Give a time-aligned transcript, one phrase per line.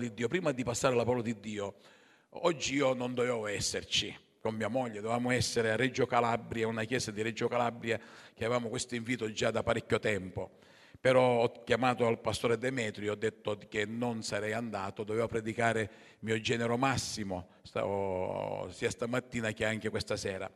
[0.00, 1.74] di Dio, prima di passare alla parola di Dio,
[2.30, 7.10] oggi io non dovevo esserci con mia moglie, dovevamo essere a Reggio Calabria, una chiesa
[7.10, 7.98] di Reggio Calabria
[8.32, 10.58] che avevamo questo invito già da parecchio tempo.
[11.00, 16.40] Però ho chiamato al pastore Demetrio, ho detto che non sarei andato, dovevo predicare mio
[16.40, 20.48] genero massimo, sia stamattina che anche questa sera.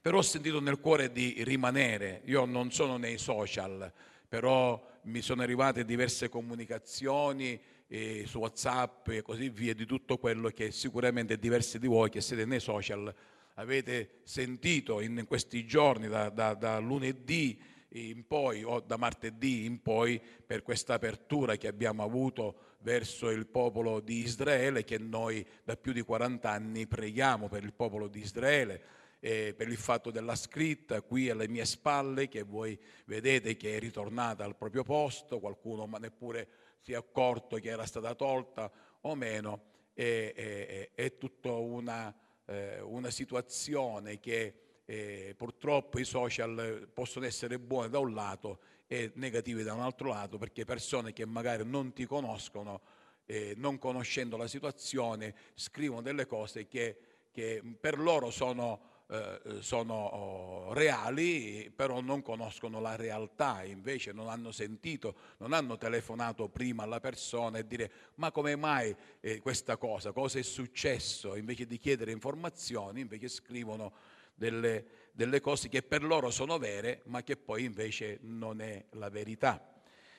[0.00, 3.92] Però ho sentito nel cuore di rimanere, io non sono nei social,
[4.28, 7.60] però mi sono arrivate diverse comunicazioni
[7.94, 12.20] eh, su WhatsApp e così via di tutto quello che sicuramente diversi di voi che
[12.20, 13.14] siete nei social
[13.54, 17.56] avete sentito in questi giorni, da, da, da lunedì
[17.90, 23.46] in poi o da martedì in poi per questa apertura che abbiamo avuto verso il
[23.46, 28.18] popolo di Israele che noi da più di 40 anni preghiamo per il popolo di
[28.18, 28.82] Israele
[29.20, 33.78] eh, per il fatto della scritta qui alle mie spalle che voi vedete che è
[33.78, 36.48] ritornata al proprio posto, qualcuno ma neppure
[36.84, 38.70] si è accorto che era stata tolta
[39.00, 39.62] o meno,
[39.94, 47.58] è, è, è tutta una, eh, una situazione che eh, purtroppo i social possono essere
[47.58, 51.94] buoni da un lato e negativi da un altro lato perché persone che magari non
[51.94, 52.82] ti conoscono,
[53.24, 56.98] eh, non conoscendo la situazione, scrivono delle cose che,
[57.32, 64.28] che per loro sono eh, sono oh, reali, però non conoscono la realtà, invece non
[64.28, 69.76] hanno sentito, non hanno telefonato prima alla persona e dire ma come mai eh, questa
[69.76, 73.92] cosa, cosa è successo, invece di chiedere informazioni, invece scrivono
[74.34, 79.10] delle, delle cose che per loro sono vere, ma che poi invece non è la
[79.10, 79.70] verità.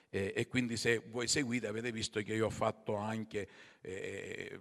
[0.09, 3.47] Eh, e quindi se voi seguite avete visto che io ho fatto anche
[3.81, 4.59] eh,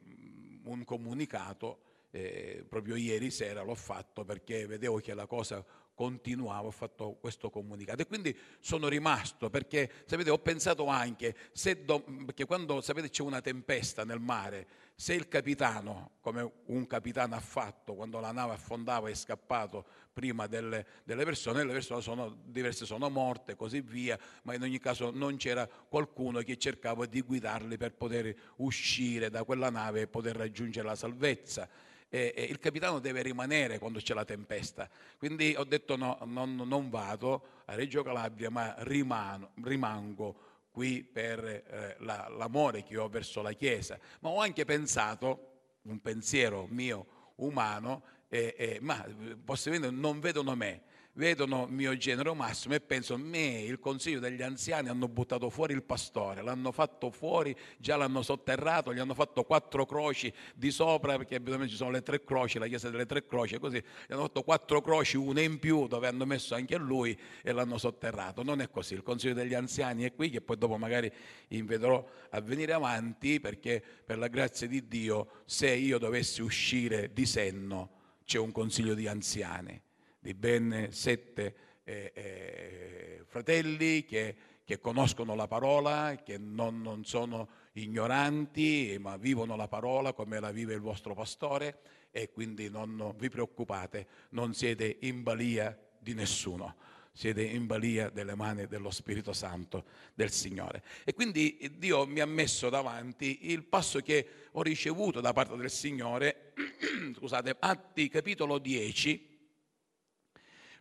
[0.65, 1.84] un comunicato
[2.15, 7.51] eh, proprio ieri sera l'ho fatto perché vedevo che la cosa continuava, ho fatto questo
[7.51, 8.03] comunicato.
[8.03, 13.23] E quindi sono rimasto perché sapete ho pensato anche se do, perché quando sapete c'è
[13.23, 18.53] una tempesta nel mare se il capitano come un capitano ha fatto quando la nave
[18.53, 24.17] affondava è scappato prima delle, delle persone le persone sono diverse sono morte così via
[24.43, 29.43] ma in ogni caso non c'era qualcuno che cercava di guidarli per poter uscire da
[29.43, 31.69] quella nave e poter raggiungere la salvezza
[32.15, 34.89] eh, il capitano deve rimanere quando c'è la tempesta.
[35.19, 41.45] Quindi ho detto no, non, non vado a Reggio Calabria, ma rimano, rimango qui per
[41.45, 43.99] eh, la, l'amore che ho verso la Chiesa.
[44.21, 45.53] Ma ho anche pensato,
[45.83, 49.05] un pensiero mio umano, eh, eh, ma
[49.45, 50.83] possibilmente non vedono me
[51.15, 55.83] vedono mio genero massimo e pensano, me, il consiglio degli anziani hanno buttato fuori il
[55.83, 61.37] pastore, l'hanno fatto fuori, già l'hanno sotterrato, gli hanno fatto quattro croci di sopra, perché
[61.37, 64.43] abitualmente ci sono le tre croci, la chiesa delle tre croci, così, gli hanno fatto
[64.43, 68.43] quattro croci, una in più, dove hanno messo anche lui e l'hanno sotterrato.
[68.43, 71.11] Non è così, il consiglio degli anziani è qui, che poi dopo magari
[71.49, 77.27] inviterò a venire avanti, perché per la grazia di Dio, se io dovessi uscire di
[77.27, 77.91] senno,
[78.25, 79.81] c'è un consiglio di anziani
[80.25, 81.55] di ben sette
[81.85, 89.55] eh, eh, fratelli che, che, conoscono la parola, che non, non, sono ignoranti, ma vivono
[89.55, 91.81] la parola come la vive il vostro pastore
[92.11, 96.75] e quindi non vi preoccupate, non siete in balia di nessuno
[97.17, 99.85] siete in balia delle mani dello Spirito Santo
[100.15, 100.83] del Signore.
[101.05, 105.71] E quindi Dio mi ha messo davanti il passo che ho ricevuto da parte del
[105.71, 106.55] Signore,
[107.15, 109.34] scusate, Atti capitolo 10,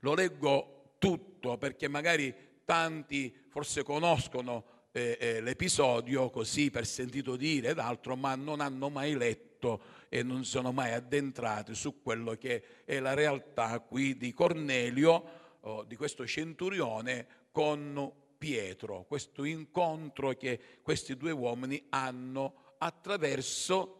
[0.03, 2.33] lo leggo tutto perché magari
[2.63, 8.89] tanti forse conoscono eh, eh, l'episodio così per sentito dire ed altro, ma non hanno
[8.89, 14.33] mai letto e non sono mai addentrati su quello che è la realtà qui di
[14.33, 23.99] Cornelio, oh, di questo centurione con Pietro, questo incontro che questi due uomini hanno attraverso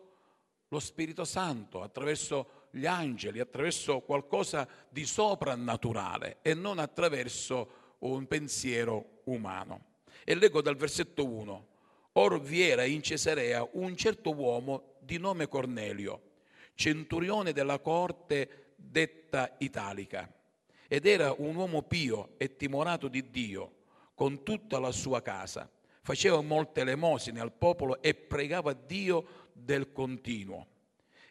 [0.68, 9.22] lo Spirito Santo, attraverso gli angeli, attraverso qualcosa di soprannaturale e non attraverso un pensiero
[9.26, 9.92] umano.
[10.24, 11.68] E leggo dal versetto 1.
[12.14, 16.32] Or vi era in Cesarea un certo uomo di nome Cornelio,
[16.74, 20.32] centurione della corte detta italica,
[20.88, 23.72] ed era un uomo pio e timorato di Dio,
[24.16, 25.70] con tutta la sua casa.
[26.02, 30.68] Faceva molte elemosine al popolo e pregava Dio del continuo.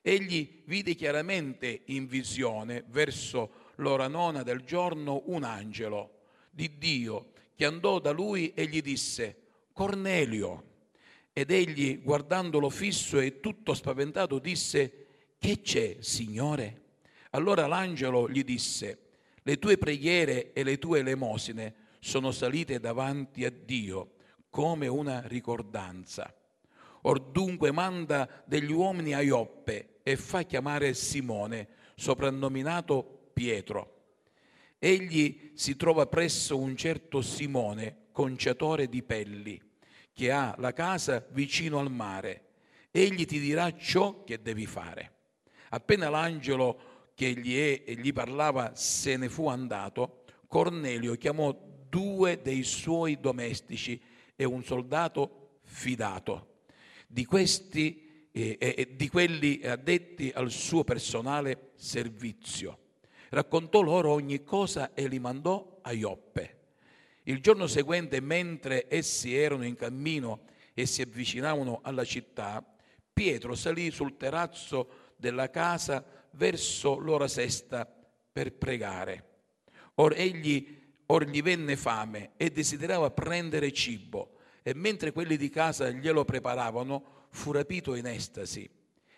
[0.03, 6.19] Egli vide chiaramente in visione verso l'ora nona del giorno un angelo
[6.51, 9.37] di Dio che andò da lui e gli disse,
[9.73, 10.71] Cornelio.
[11.33, 15.07] Ed egli, guardandolo fisso e tutto spaventato, disse,
[15.39, 16.81] Che c'è, Signore?
[17.31, 18.99] Allora l'angelo gli disse,
[19.43, 24.15] Le tue preghiere e le tue elemosine sono salite davanti a Dio
[24.51, 26.35] come una ricordanza.
[27.03, 34.01] Or dunque manda degli uomini a Ioppe e fa chiamare Simone, soprannominato Pietro.
[34.79, 39.61] Egli si trova presso un certo Simone, conciatore di pelli,
[40.13, 42.47] che ha la casa vicino al mare.
[42.91, 45.11] Egli ti dirà ciò che devi fare.
[45.71, 51.57] Appena l'angelo che gli, è, gli parlava se ne fu andato, Cornelio chiamò
[51.89, 54.01] due dei suoi domestici
[54.37, 56.52] e un soldato fidato
[57.13, 62.79] di questi e eh, eh, di quelli addetti al suo personale servizio.
[63.29, 66.61] Raccontò loro ogni cosa e li mandò a Ioppe.
[67.25, 72.65] Il giorno seguente, mentre essi erano in cammino e si avvicinavano alla città,
[73.13, 77.87] Pietro salì sul terrazzo della casa verso l'ora sesta
[78.33, 79.29] per pregare.
[79.97, 85.91] Or egli or gli venne fame e desiderava prendere cibo e mentre quelli di casa
[85.91, 88.69] glielo preparavano, fu rapito in estasi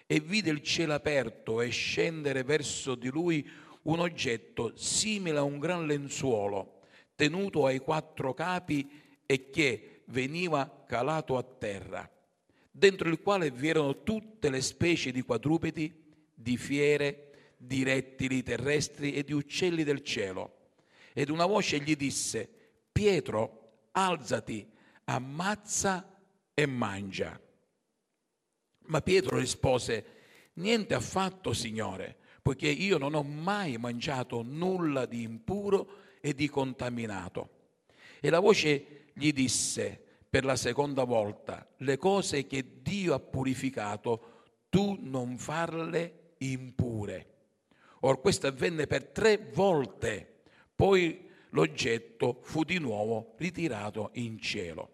[0.07, 3.49] e vide il cielo aperto e scendere verso di lui
[3.83, 6.81] un oggetto simile a un gran lenzuolo,
[7.15, 8.89] tenuto ai quattro capi
[9.27, 12.09] e che veniva calato a terra,
[12.71, 16.03] dentro il quale vi erano tutte le specie di quadrupedi,
[16.35, 20.59] di fiere, di rettili terrestri e di uccelli del cielo.
[21.13, 22.49] Ed una voce gli disse,
[22.91, 24.67] Pietro, alzati,
[25.05, 26.19] ammazza
[26.55, 27.41] e mangia.
[28.87, 30.05] Ma Pietro rispose,
[30.55, 37.49] niente affatto, Signore, poiché io non ho mai mangiato nulla di impuro e di contaminato.
[38.21, 44.33] E la voce gli disse per la seconda volta, le cose che Dio ha purificato,
[44.69, 47.29] tu non farle impure.
[48.01, 50.43] Or questo avvenne per tre volte,
[50.75, 51.24] poi
[51.55, 54.91] l'oggetto fu di nuovo ritirato in cielo.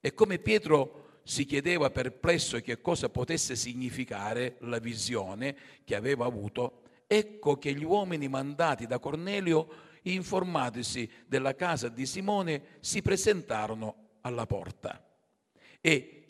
[0.00, 6.82] E come Pietro si chiedeva perplesso che cosa potesse significare la visione che aveva avuto,
[7.06, 14.46] ecco che gli uomini mandati da Cornelio, informatisi della casa di Simone, si presentarono alla
[14.46, 15.04] porta.
[15.80, 16.24] E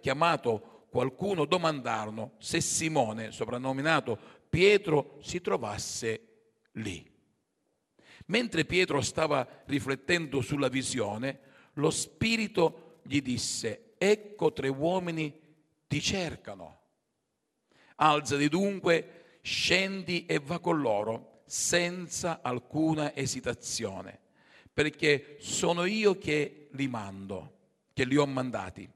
[0.00, 6.20] chiamato qualcuno domandarono se Simone, soprannominato Pietro, si trovasse
[6.72, 7.08] lì.
[8.30, 11.40] Mentre Pietro stava riflettendo sulla visione,
[11.74, 15.36] lo Spirito gli disse, ecco tre uomini
[15.88, 16.78] ti cercano.
[17.96, 24.20] Alzati dunque, scendi e va con loro senza alcuna esitazione,
[24.72, 27.56] perché sono io che li mando,
[27.92, 28.88] che li ho mandati.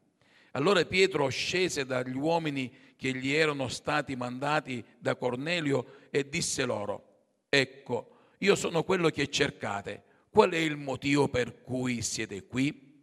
[0.52, 7.24] Allora Pietro scese dagli uomini che gli erano stati mandati da Cornelio e disse loro,
[7.48, 8.13] ecco,
[8.44, 13.02] io sono quello che cercate, qual è il motivo per cui siete qui?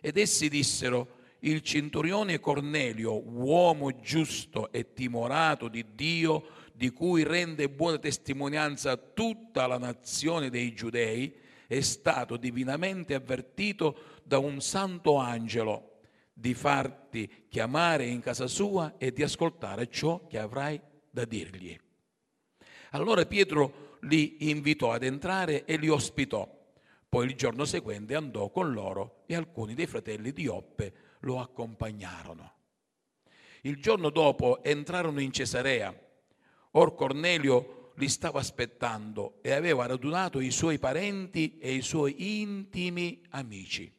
[0.00, 7.68] Ed essi dissero, il centurione Cornelio, uomo giusto e timorato di Dio, di cui rende
[7.68, 11.34] buona testimonianza tutta la nazione dei giudei,
[11.66, 15.98] è stato divinamente avvertito da un santo angelo
[16.32, 20.80] di farti chiamare in casa sua e di ascoltare ciò che avrai
[21.10, 21.76] da dirgli.
[22.90, 26.58] Allora Pietro li invitò ad entrare e li ospitò
[27.10, 30.92] poi il giorno seguente andò con loro e alcuni dei fratelli di Oppe
[31.22, 32.52] lo accompagnarono.
[33.62, 35.92] Il giorno dopo entrarono in Cesarea.
[36.72, 43.20] Or Cornelio li stava aspettando e aveva radunato i suoi parenti e i suoi intimi
[43.30, 43.92] amici.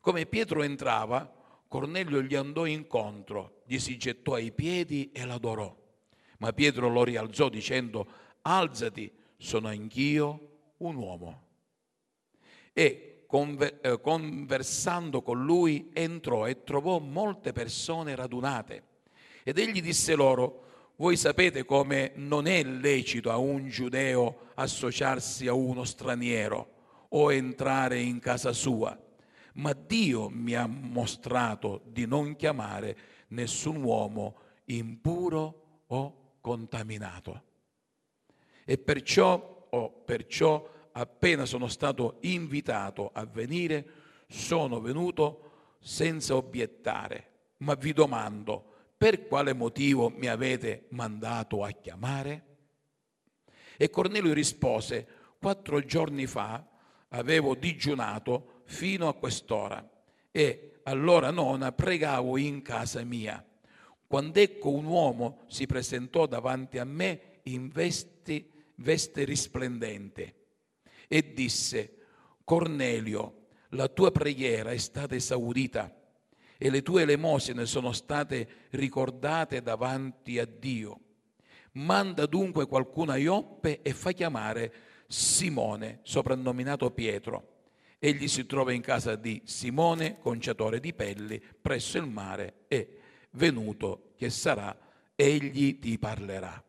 [0.00, 1.32] Come Pietro entrava,
[1.68, 5.72] Cornelio gli andò incontro, gli si gettò ai piedi e l'adorò.
[6.38, 11.46] Ma Pietro lo rialzò dicendo, alzati, sono anch'io un uomo
[12.72, 18.82] e eh, conversando con lui entrò e trovò molte persone radunate.
[19.42, 20.64] Ed egli disse loro,
[20.96, 26.76] voi sapete come non è lecito a un giudeo associarsi a uno straniero
[27.10, 28.98] o entrare in casa sua,
[29.54, 32.96] ma Dio mi ha mostrato di non chiamare
[33.28, 37.42] nessun uomo impuro o contaminato.
[38.70, 43.86] E perciò, oh, perciò appena sono stato invitato a venire,
[44.28, 52.44] sono venuto senza obiettare, ma vi domando, per quale motivo mi avete mandato a chiamare?
[53.78, 55.06] E Cornelio rispose,
[55.40, 56.62] quattro giorni fa
[57.08, 59.88] avevo digiunato fino a quest'ora
[60.30, 63.42] e all'ora nona pregavo in casa mia.
[64.06, 70.34] Quando ecco un uomo si presentò davanti a me in vesti, veste risplendente
[71.06, 71.94] e disse,
[72.44, 75.94] Cornelio, la tua preghiera è stata esaudita
[76.56, 81.00] e le tue elemosine sono state ricordate davanti a Dio.
[81.72, 84.72] Manda dunque qualcuno a Ioppe e fa chiamare
[85.06, 87.56] Simone, soprannominato Pietro.
[87.98, 92.98] Egli si trova in casa di Simone, conciatore di pelli, presso il mare, e
[93.32, 94.76] venuto che sarà,
[95.14, 96.62] egli ti parlerà.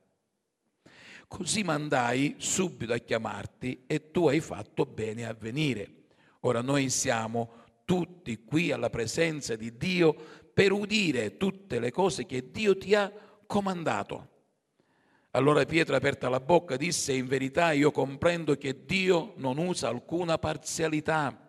[1.30, 5.88] Così mandai subito a chiamarti e tu hai fatto bene a venire.
[6.42, 10.16] Ora noi siamo tutti qui alla presenza di Dio
[10.52, 13.14] per udire tutte le cose che Dio ti ha
[13.46, 14.28] comandato.
[15.32, 20.40] Allora Pietro, aperta la bocca, disse, in verità io comprendo che Dio non usa alcuna
[20.40, 21.48] parzialità,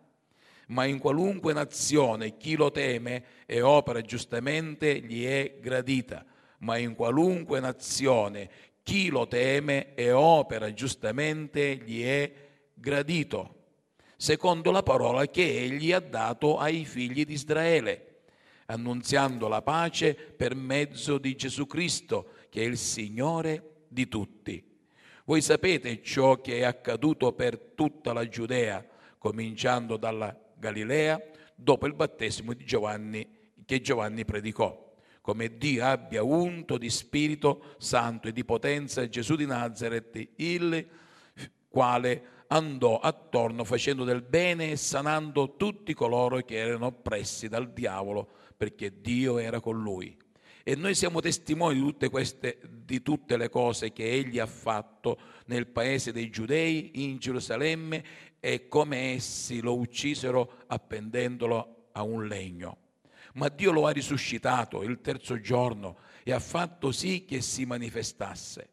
[0.67, 6.23] ma in qualunque nazione chi lo teme e opera giustamente gli è gradita,
[6.59, 8.51] ma in qualunque nazione
[8.91, 12.29] chi lo teme e opera giustamente gli è
[12.75, 13.59] gradito
[14.17, 18.23] secondo la parola che egli ha dato ai figli di Israele,
[18.67, 24.61] annunziando la pace per mezzo di Gesù Cristo, che è il Signore di tutti.
[25.25, 28.85] Voi sapete ciò che è accaduto per tutta la Giudea,
[29.19, 31.23] cominciando dalla Galilea,
[31.55, 33.25] dopo il battesimo di Giovanni,
[33.65, 34.90] che Giovanni predicò,
[35.21, 40.89] come Dio abbia unto di Spirito Santo e di potenza Gesù di Nazareth, il
[41.69, 48.29] quale andò attorno facendo del bene e sanando tutti coloro che erano oppressi dal diavolo,
[48.57, 50.17] perché Dio era con lui.
[50.63, 55.19] E noi siamo testimoni di tutte, queste, di tutte le cose che egli ha fatto
[55.47, 58.05] nel paese dei Giudei, in Gerusalemme,
[58.41, 62.80] e come essi lo uccisero appendendolo a un legno.
[63.35, 68.71] Ma Dio lo ha risuscitato il terzo giorno e ha fatto sì che si manifestasse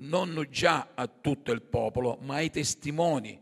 [0.00, 3.40] non già a tutto il popolo, ma ai testimoni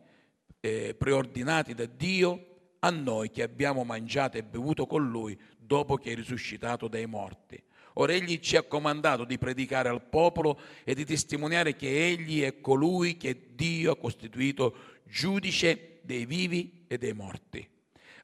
[0.61, 6.13] eh, preordinati da Dio, a noi che abbiamo mangiato e bevuto con lui dopo che
[6.13, 7.61] è risuscitato dai morti.
[7.95, 12.61] Ora egli ci ha comandato di predicare al popolo e di testimoniare che egli è
[12.61, 17.67] colui che Dio ha costituito giudice dei vivi e dei morti.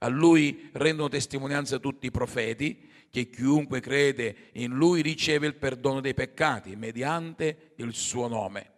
[0.03, 6.01] A lui rendono testimonianza tutti i profeti che chiunque crede in lui riceve il perdono
[6.01, 8.71] dei peccati mediante il suo nome.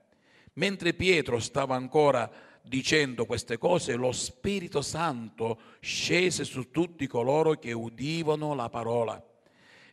[0.55, 7.73] Mentre Pietro stava ancora dicendo queste cose, lo Spirito Santo scese su tutti coloro che
[7.73, 9.23] udivano la parola.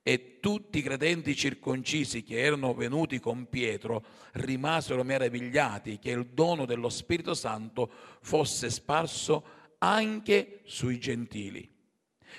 [0.04, 6.66] E tutti i credenti circoncisi che erano venuti con Pietro rimasero meravigliati che il dono
[6.66, 11.70] dello Spirito Santo fosse sparso anche sui gentili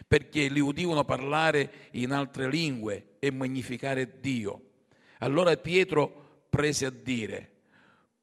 [0.07, 4.71] perché li udivano parlare in altre lingue e magnificare Dio.
[5.19, 7.51] Allora Pietro prese a dire,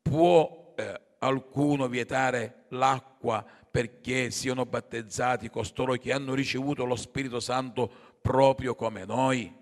[0.01, 7.89] può eh, qualcuno vietare l'acqua perché siano battezzati costoro che hanno ricevuto lo Spirito Santo
[8.21, 9.55] proprio come noi?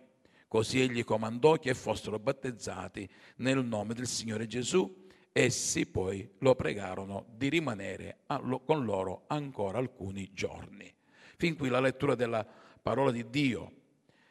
[0.47, 5.06] Così egli comandò che fossero battezzati nel nome del Signore Gesù.
[5.39, 8.21] Essi poi lo pregarono di rimanere
[8.65, 10.91] con loro ancora alcuni giorni.
[11.35, 12.43] Fin qui la lettura della
[12.81, 13.71] parola di Dio.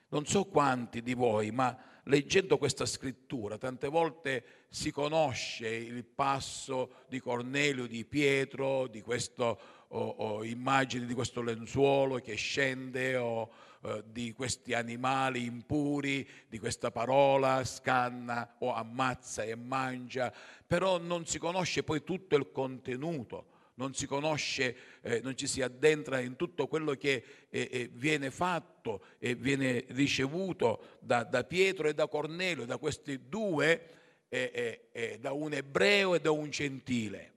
[0.08, 7.04] Non so quanti di voi, ma leggendo questa scrittura, tante volte si conosce il passo
[7.08, 13.48] di Cornelio, di Pietro, di questo o, o immagini di questo lenzuolo che scende o
[13.86, 20.32] eh, di questi animali impuri, di questa parola scanna o ammazza e mangia,
[20.66, 25.62] però non si conosce poi tutto il contenuto non si conosce, eh, non ci si
[25.62, 31.88] addentra in tutto quello che eh, eh, viene fatto e viene ricevuto da, da, Pietro
[31.88, 33.88] e da Cornelio, da questi due,
[34.28, 37.32] eh, eh, eh, da un ebreo e da un gentile.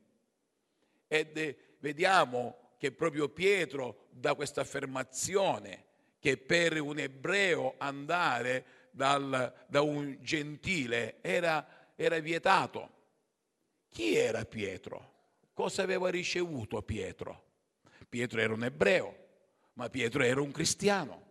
[1.08, 5.88] Ed vediamo che proprio Pietro dà questa affermazione
[6.20, 12.98] che per un ebreo andare dal, da un gentile era, era vietato.
[13.90, 15.14] Chi era Pietro?
[15.54, 17.48] Cosa aveva ricevuto Pietro?
[18.08, 19.16] Pietro era un ebreo,
[19.74, 21.28] ma Pietro era un cristiano.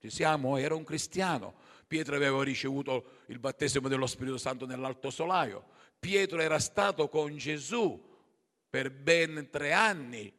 [0.00, 0.56] Ci siamo?
[0.56, 1.54] Era un cristiano.
[1.86, 5.64] Pietro aveva ricevuto il battesimo dello Spirito Santo nell'alto solaio.
[5.98, 8.00] Pietro era stato con Gesù
[8.68, 10.32] per ben tre anni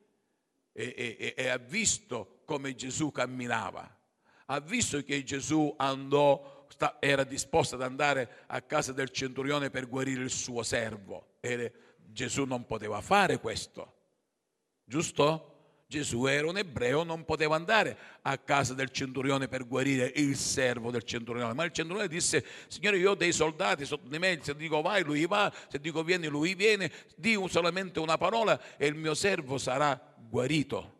[0.71, 3.87] e, e, e ha visto come Gesù camminava.
[4.47, 6.65] Ha visto che Gesù andò,
[6.99, 11.35] era disposto ad andare a casa del centurione per guarire il suo servo.
[11.41, 11.69] Era,
[12.07, 13.93] Gesù non poteva fare questo,
[14.83, 15.45] giusto?
[15.85, 20.89] Gesù era un ebreo, non poteva andare a casa del centurione per guarire il servo
[20.89, 24.55] del centurione, ma il centurione disse, Signore io ho dei soldati sotto di me, se
[24.55, 28.95] dico vai lui va, se dico vieni lui viene, di solamente una parola e il
[28.95, 30.97] mio servo sarà guarito.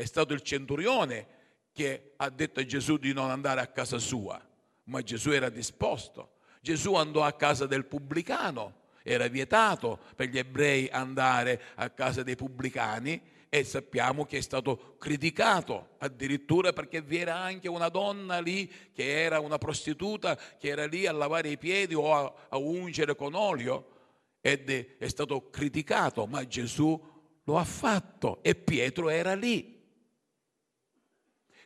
[0.00, 1.26] È stato il centurione
[1.72, 4.40] che ha detto a Gesù di non andare a casa sua,
[4.84, 6.36] ma Gesù era disposto.
[6.62, 12.34] Gesù andò a casa del pubblicano, era vietato per gli ebrei andare a casa dei
[12.34, 18.70] pubblicani e sappiamo che è stato criticato addirittura perché vi era anche una donna lì
[18.94, 23.14] che era una prostituta che era lì a lavare i piedi o a, a ungere
[23.16, 23.98] con olio
[24.40, 26.98] ed è, è stato criticato, ma Gesù
[27.44, 29.79] lo ha fatto e Pietro era lì.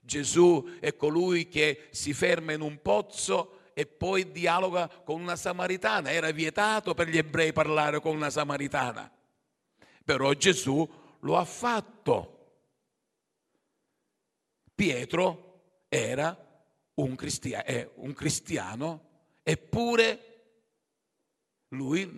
[0.04, 6.11] Gesù è colui che si ferma in un pozzo e poi dialoga con una samaritana.
[6.11, 9.11] Era vietato per gli ebrei parlare con una samaritana.
[10.04, 10.88] Però Gesù
[11.20, 12.30] lo ha fatto.
[14.75, 16.37] Pietro era
[16.94, 19.08] un, cristia- è un cristiano,
[19.42, 20.32] eppure
[21.68, 22.12] lui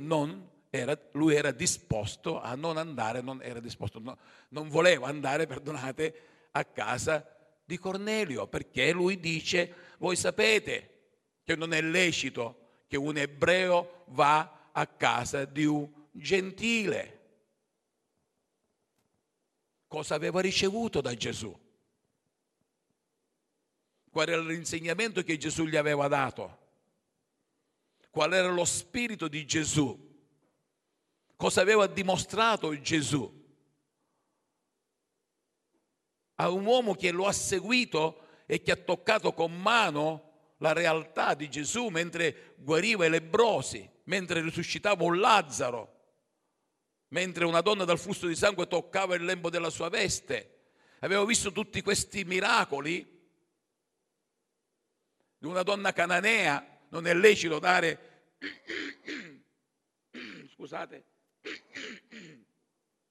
[0.71, 6.65] era, lui era disposto a non andare, non disposto, no, non voleva andare, perdonate, a
[6.65, 7.36] casa
[7.67, 10.93] di Cornelio, perché lui dice, voi sapete
[11.43, 17.13] che non è lecito che un ebreo va a casa di un gentile.
[19.89, 21.55] Cosa aveva ricevuto da Gesù,
[24.11, 26.59] qual era l'insegnamento che Gesù gli aveva dato,
[28.11, 30.05] qual era lo spirito di Gesù,
[31.35, 33.36] cosa aveva dimostrato Gesù
[36.37, 41.35] a un uomo che lo ha seguito e che ha toccato con mano la realtà
[41.35, 45.95] di Gesù mentre guariva i lebrosi, mentre risuscitava un Lazzaro,
[47.09, 50.53] mentre una donna dal flusso di sangue toccava il lembo della sua veste.
[51.01, 53.05] Avevo visto tutti questi miracoli
[55.39, 56.75] di una donna cananea.
[56.89, 58.35] Non è lecito dare,
[60.55, 61.05] scusate,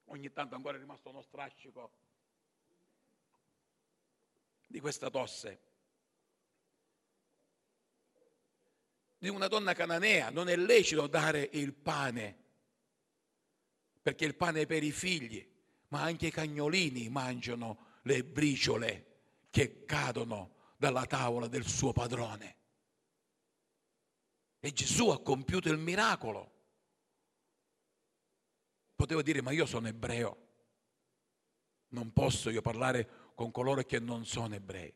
[0.05, 1.91] ogni tanto ancora è rimasto uno strascico
[4.75, 5.59] di questa tosse.
[9.17, 12.43] Di una donna cananea non è lecito dare il pane
[14.01, 15.49] perché il pane è per i figli,
[15.87, 22.57] ma anche i cagnolini mangiano le briciole che cadono dalla tavola del suo padrone.
[24.59, 26.51] E Gesù ha compiuto il miracolo.
[28.93, 30.47] Potevo dire, ma io sono ebreo,
[31.89, 34.91] non posso io parlare con coloro che non sono ebrei.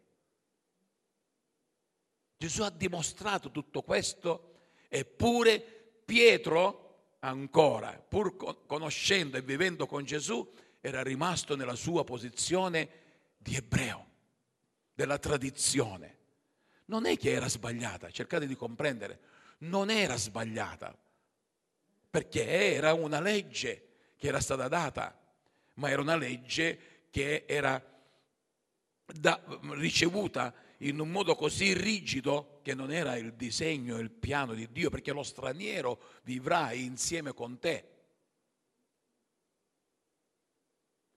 [2.37, 5.59] Gesù ha dimostrato tutto questo, eppure
[6.05, 10.49] Pietro ancora, pur conoscendo e vivendo con Gesù,
[10.79, 12.89] era rimasto nella sua posizione
[13.37, 14.07] di ebreo,
[14.93, 16.17] della tradizione.
[16.85, 19.19] Non è che era sbagliata, cercate di comprendere,
[19.59, 20.97] non era sbagliata,
[22.09, 25.17] perché era una legge che era stata data,
[25.75, 27.83] ma era una legge che era
[29.13, 29.41] da,
[29.71, 34.89] ricevuta in un modo così rigido che non era il disegno il piano di Dio,
[34.89, 37.87] perché lo straniero vivrà insieme con te.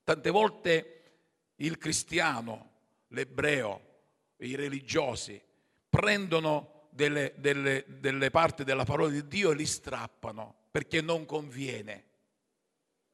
[0.03, 1.03] Tante volte
[1.57, 2.71] il cristiano,
[3.09, 3.91] l'ebreo,
[4.39, 5.41] i religiosi
[5.89, 12.07] prendono delle, delle, delle parti della parola di Dio e li strappano perché non conviene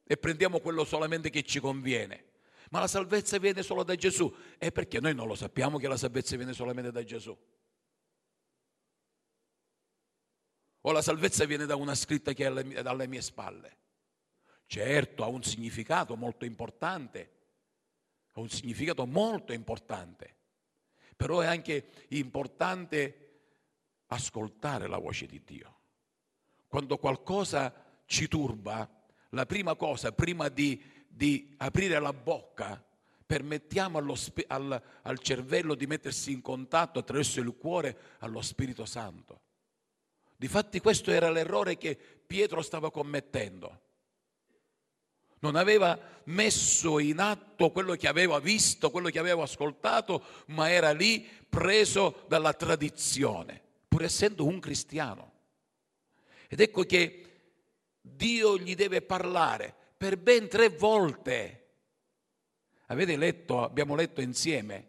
[0.03, 2.28] e prendiamo quello solamente che ci conviene
[2.69, 4.33] ma la salvezza viene solo da Gesù.
[4.57, 7.37] E perché noi non lo sappiamo che la salvezza viene solamente da Gesù?
[10.81, 13.77] O la salvezza viene da una scritta che è dalle mie spalle?
[14.65, 17.31] Certo, ha un significato molto importante,
[18.33, 20.35] ha un significato molto importante,
[21.15, 23.29] però è anche importante
[24.07, 25.77] ascoltare la voce di Dio.
[26.67, 27.73] Quando qualcosa
[28.05, 28.87] ci turba,
[29.31, 32.81] la prima cosa, prima di di aprire la bocca,
[33.25, 34.15] permettiamo allo,
[34.47, 39.41] al, al cervello di mettersi in contatto attraverso il cuore allo Spirito Santo.
[40.35, 43.81] Difatti questo era l'errore che Pietro stava commettendo.
[45.41, 50.91] Non aveva messo in atto quello che aveva visto, quello che aveva ascoltato, ma era
[50.91, 55.33] lì preso dalla tradizione, pur essendo un cristiano.
[56.47, 57.25] Ed ecco che
[58.01, 61.55] Dio gli deve parlare per ben tre volte.
[62.85, 64.87] Avete letto, abbiamo letto insieme,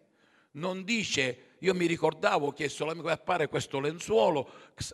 [0.52, 4.48] non dice, io mi ricordavo che solamente appare questo lenzuolo,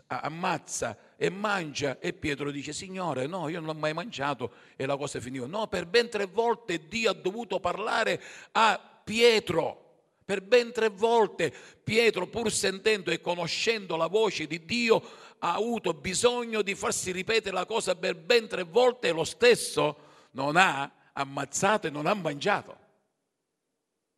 [0.07, 4.97] ammazza e mangia e Pietro dice, Signore, no, io non l'ho mai mangiato e la
[4.97, 5.45] cosa finiva.
[5.45, 8.19] No, per ben tre volte Dio ha dovuto parlare
[8.53, 9.83] a Pietro.
[10.25, 11.53] Per ben tre volte
[11.83, 14.99] Pietro, pur sentendo e conoscendo la voce di Dio,
[15.37, 20.05] ha avuto bisogno di farsi ripetere la cosa per ben tre volte lo stesso
[20.37, 22.85] non ha ammazzato e non ha mangiato.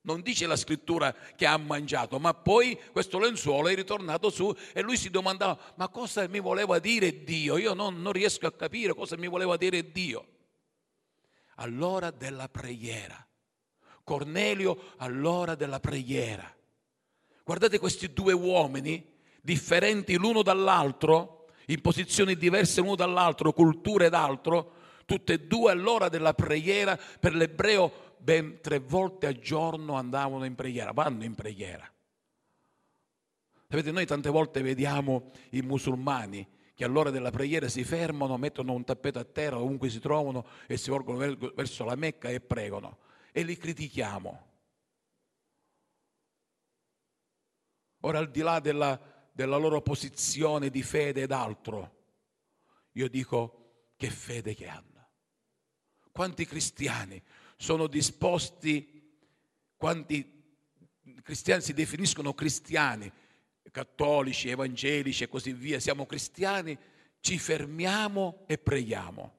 [0.01, 4.81] Non dice la scrittura che ha mangiato, ma poi questo lenzuolo è ritornato su e
[4.81, 7.57] lui si domandava, ma cosa mi voleva dire Dio?
[7.57, 10.27] Io non, non riesco a capire cosa mi voleva dire Dio.
[11.55, 13.25] All'ora della preghiera.
[14.03, 16.53] Cornelio all'ora della preghiera.
[17.43, 19.05] Guardate questi due uomini,
[19.41, 24.78] differenti l'uno dall'altro, in posizioni diverse l'uno dall'altro, culture ed altro,
[25.09, 30.53] tutte e due all'ora della preghiera per l'ebreo ben tre volte al giorno andavano in
[30.53, 31.91] preghiera, vanno in preghiera.
[33.67, 38.83] Sapete, noi tante volte vediamo i musulmani che all'ora della preghiera si fermano, mettono un
[38.83, 41.17] tappeto a terra ovunque si trovano e si volgono
[41.55, 42.99] verso la Mecca e pregano.
[43.31, 44.47] E li critichiamo.
[48.01, 48.99] Ora, al di là della,
[49.31, 51.97] della loro posizione di fede ed altro,
[52.91, 54.98] io dico che fede che hanno.
[56.19, 57.23] Quanti cristiani
[57.55, 59.09] sono disposti,
[59.77, 60.43] quanti
[61.23, 63.09] cristiani si definiscono cristiani,
[63.71, 66.77] cattolici, evangelici e così via, siamo cristiani,
[67.21, 69.33] ci fermiamo e preghiamo.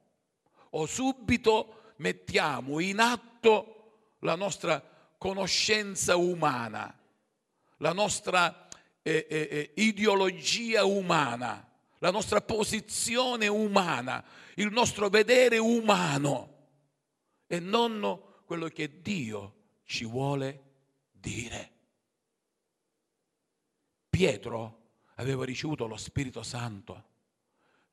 [0.71, 4.83] O subito mettiamo in atto la nostra
[5.19, 6.99] conoscenza umana,
[7.77, 8.67] la nostra
[9.03, 11.63] eh, eh, eh ideologia umana,
[11.99, 16.50] la nostra posizione umana, il nostro vedere umano
[17.51, 20.61] e non quello che Dio ci vuole
[21.11, 21.71] dire.
[24.09, 27.09] Pietro aveva ricevuto lo Spirito Santo.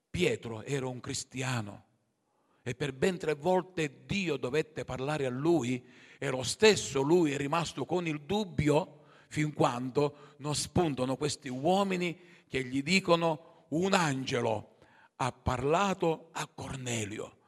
[0.08, 1.86] Pietro era un cristiano
[2.62, 5.84] e per ben tre volte Dio dovette parlare a lui
[6.18, 12.16] e lo stesso lui è rimasto con il dubbio fin quando non spuntano questi uomini
[12.46, 14.76] che gli dicono un angelo
[15.16, 17.38] ha parlato a Cornelio.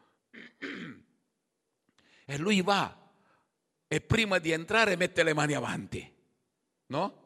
[2.31, 2.97] E lui va
[3.89, 6.15] e prima di entrare mette le mani avanti,
[6.87, 7.19] no?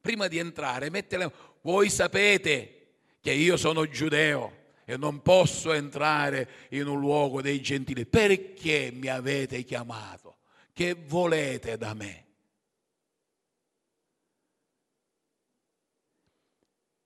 [0.00, 1.30] Prima di entrare mette le
[1.60, 8.06] Voi sapete che io sono giudeo e non posso entrare in un luogo dei gentili.
[8.06, 10.38] Perché mi avete chiamato?
[10.72, 12.26] Che volete da me?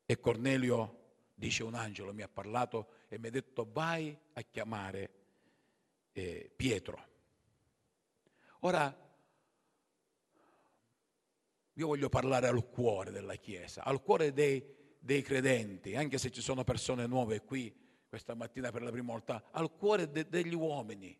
[0.06, 0.98] E Cornelio
[1.34, 5.10] dice un angelo mi ha parlato e mi ha detto vai a chiamare
[6.12, 7.10] eh, Pietro.
[8.64, 8.96] Ora,
[11.72, 14.64] io voglio parlare al cuore della Chiesa, al cuore dei,
[15.00, 17.74] dei credenti, anche se ci sono persone nuove qui
[18.08, 21.18] questa mattina per la prima volta, al cuore de, degli uomini.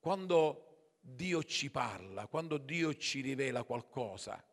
[0.00, 4.44] Quando Dio ci parla, quando Dio ci rivela qualcosa,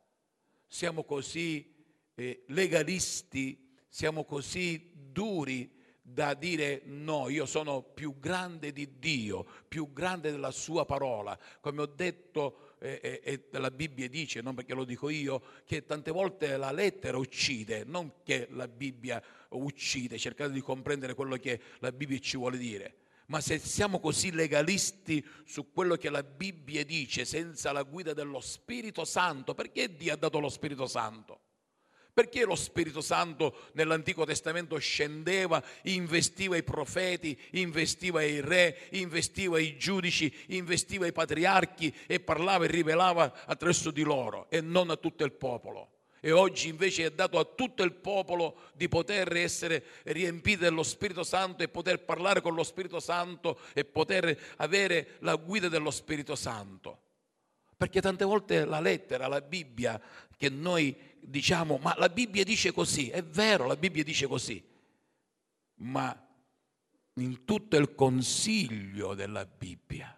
[0.68, 1.74] siamo così
[2.14, 9.94] eh, legalisti, siamo così duri da dire no, io sono più grande di Dio, più
[9.94, 11.40] grande della sua parola.
[11.62, 16.12] Come ho detto, eh, eh, la Bibbia dice, non perché lo dico io, che tante
[16.12, 21.94] volte la lettera uccide, non che la Bibbia uccide, cercate di comprendere quello che la
[21.94, 22.98] Bibbia ci vuole dire.
[23.28, 28.42] Ma se siamo così legalisti su quello che la Bibbia dice senza la guida dello
[28.42, 31.40] Spirito Santo, perché Dio ha dato lo Spirito Santo?
[32.14, 39.78] Perché lo Spirito Santo nell'Antico Testamento scendeva, investiva i profeti, investiva i re, investiva i
[39.78, 45.24] giudici, investiva i patriarchi e parlava e rivelava attraverso di loro e non a tutto
[45.24, 45.90] il popolo?
[46.26, 51.24] E oggi invece è dato a tutto il popolo di poter essere riempiti dello Spirito
[51.24, 56.36] Santo e poter parlare con lo Spirito Santo e poter avere la guida dello Spirito
[56.36, 57.03] Santo.
[57.84, 60.02] Perché tante volte la lettera, la Bibbia,
[60.38, 64.64] che noi diciamo, ma la Bibbia dice così, è vero, la Bibbia dice così,
[65.80, 66.18] ma
[67.16, 70.18] in tutto il consiglio della Bibbia,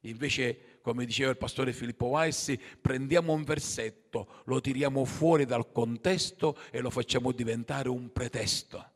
[0.00, 6.58] invece, come diceva il pastore Filippo Weissi, prendiamo un versetto, lo tiriamo fuori dal contesto
[6.70, 8.92] e lo facciamo diventare un pretesto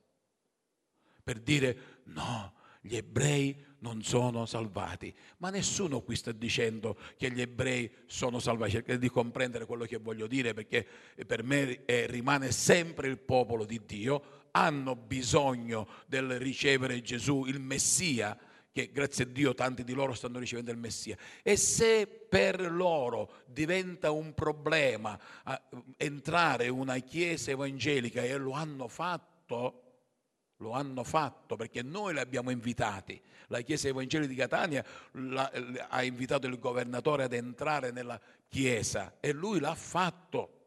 [1.22, 5.14] per dire no, gli ebrei non sono salvati.
[5.38, 8.72] Ma nessuno qui sta dicendo che gli ebrei sono salvati.
[8.72, 10.86] Cercate di comprendere quello che voglio dire perché
[11.26, 14.38] per me è, rimane sempre il popolo di Dio.
[14.52, 18.36] Hanno bisogno del ricevere Gesù, il Messia,
[18.72, 21.16] che grazie a Dio tanti di loro stanno ricevendo il Messia.
[21.42, 25.18] E se per loro diventa un problema
[25.96, 29.89] entrare in una chiesa evangelica e lo hanno fatto,
[30.60, 33.20] lo hanno fatto perché noi li abbiamo invitati.
[33.48, 35.50] La Chiesa Evangelica di Catania la,
[35.88, 40.58] ha invitato il governatore ad entrare nella Chiesa e lui l'ha fatto.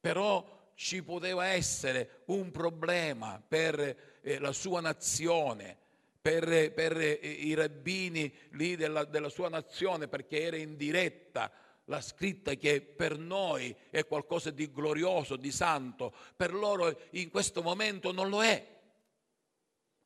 [0.00, 5.76] Però ci poteva essere un problema per eh, la sua nazione,
[6.20, 11.50] per, per eh, i rabbini lì della, della sua nazione, perché era in diretta
[11.86, 17.62] la scritta che per noi è qualcosa di glorioso, di santo, per loro in questo
[17.62, 18.76] momento non lo è.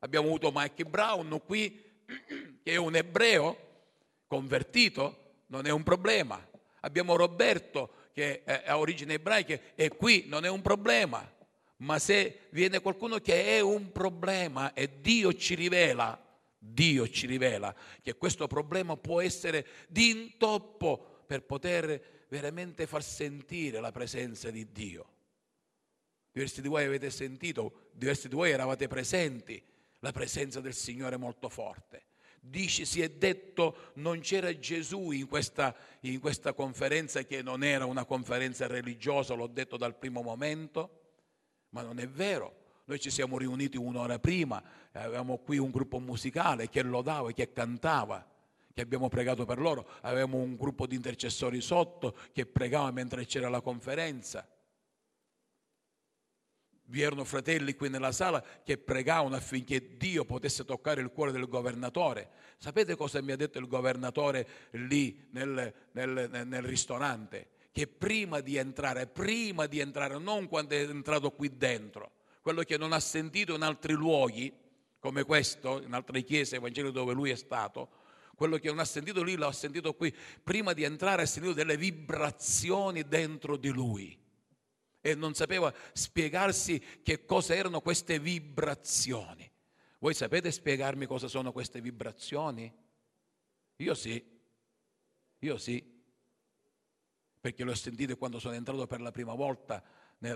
[0.03, 1.81] Abbiamo avuto Mike Brown qui,
[2.61, 3.57] che è un ebreo
[4.27, 6.45] convertito, non è un problema.
[6.81, 11.25] Abbiamo Roberto che ha origini ebraiche e qui non è un problema.
[11.77, 16.21] Ma se viene qualcuno che è un problema e Dio ci rivela,
[16.57, 23.79] Dio ci rivela che questo problema può essere di intoppo per poter veramente far sentire
[23.79, 25.07] la presenza di Dio.
[26.33, 29.63] Diversi di voi avete sentito, diversi di voi eravate presenti,
[30.03, 32.03] la presenza del Signore molto forte.
[32.41, 37.85] Dice, si è detto, non c'era Gesù in questa, in questa conferenza che non era
[37.85, 40.99] una conferenza religiosa, l'ho detto dal primo momento,
[41.69, 42.61] ma non è vero.
[42.85, 44.61] Noi ci siamo riuniti un'ora prima,
[44.91, 48.27] avevamo qui un gruppo musicale che lodava, che cantava
[48.73, 53.47] che abbiamo pregato per loro, avevamo un gruppo di intercessori sotto che pregava mentre c'era
[53.47, 54.45] la conferenza.
[56.85, 61.47] Vi erano fratelli qui nella sala che pregavano affinché Dio potesse toccare il cuore del
[61.47, 62.29] governatore.
[62.57, 67.47] Sapete cosa mi ha detto il governatore lì nel, nel, nel ristorante?
[67.71, 72.77] Che prima di entrare, prima di entrare, non quando è entrato qui dentro, quello che
[72.77, 74.53] non ha sentito in altri luoghi,
[74.99, 77.89] come questo, in altre chiese evangeliche dove lui è stato,
[78.35, 80.13] quello che non ha sentito lì l'ha sentito qui.
[80.43, 84.21] Prima di entrare ha sentito delle vibrazioni dentro di lui
[85.05, 89.51] e non sapeva spiegarsi che cosa erano queste vibrazioni.
[89.99, 92.73] Voi sapete spiegarmi cosa sono queste vibrazioni?
[93.75, 94.25] Io sì,
[95.39, 96.01] io sì,
[97.41, 99.83] perché le ho sentite quando sono entrato per la prima volta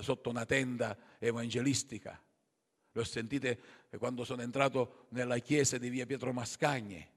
[0.01, 2.21] sotto una tenda evangelistica.
[2.91, 3.59] Le ho sentite
[3.97, 7.15] quando sono entrato nella chiesa di via Pietro Mascagni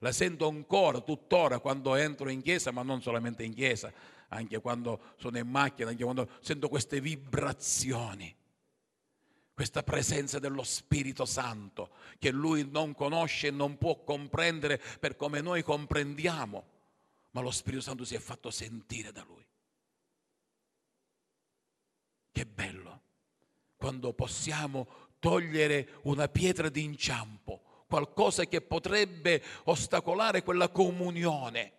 [0.00, 3.92] la sento ancora, tuttora, quando entro in chiesa, ma non solamente in chiesa,
[4.28, 8.34] anche quando sono in macchina, anche quando sento queste vibrazioni,
[9.54, 15.40] questa presenza dello Spirito Santo che lui non conosce e non può comprendere per come
[15.40, 16.64] noi comprendiamo,
[17.32, 19.46] ma lo Spirito Santo si è fatto sentire da lui.
[22.30, 23.02] Che bello
[23.76, 24.86] quando possiamo
[25.18, 31.77] togliere una pietra d'inciampo qualcosa che potrebbe ostacolare quella comunione.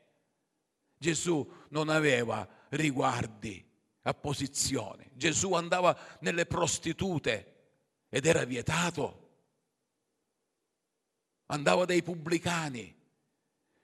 [1.00, 3.66] Gesù non aveva riguardi
[4.02, 5.12] a posizione.
[5.14, 7.56] Gesù andava nelle prostitute
[8.10, 9.28] ed era vietato.
[11.48, 12.98] Andava dai pubblicani.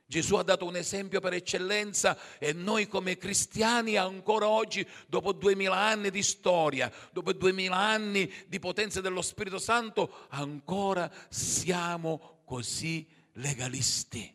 [0.08, 5.78] Gesù ha dato un esempio per eccellenza e noi come cristiani ancora oggi, dopo duemila
[5.78, 14.32] anni di storia, dopo duemila anni di potenza dello Spirito Santo, ancora siamo così legalisti.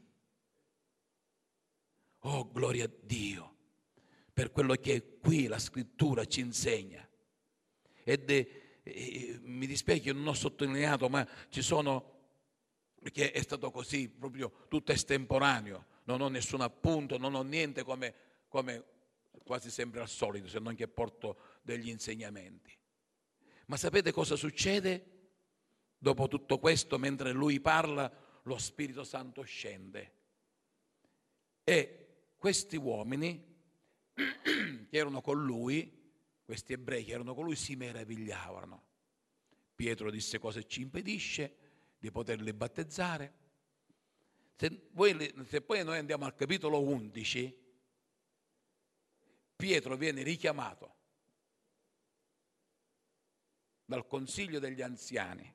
[2.21, 3.57] Oh, gloria a Dio
[4.33, 7.07] per quello che qui la scrittura ci insegna.
[8.05, 8.49] Ed è,
[8.83, 12.19] eh, mi dispiace che non ho sottolineato, ma ci sono
[13.01, 18.15] perché è stato così, proprio tutto estemporaneo, non ho nessun appunto, non ho niente come,
[18.49, 18.85] come
[19.43, 22.77] quasi sempre al solito, se non che porto degli insegnamenti.
[23.67, 25.19] Ma sapete cosa succede?
[25.97, 30.13] Dopo tutto questo, mentre lui parla, lo Spirito Santo scende.
[31.65, 32.10] E
[32.41, 33.39] questi uomini
[34.15, 36.11] che erano con lui,
[36.43, 38.87] questi ebrei che erano con lui, si meravigliavano.
[39.75, 41.57] Pietro disse cosa ci impedisce
[41.99, 43.35] di poterli battezzare.
[44.57, 47.59] Se, voi, se poi noi andiamo al capitolo 11,
[49.55, 50.95] Pietro viene richiamato
[53.85, 55.55] dal consiglio degli anziani